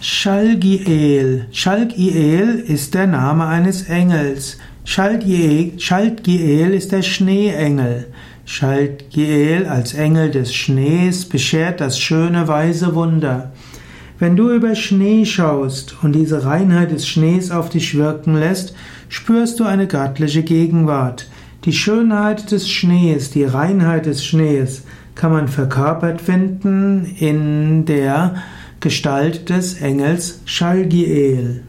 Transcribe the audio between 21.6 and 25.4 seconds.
Die Schönheit des Schnees, die Reinheit des Schnees kann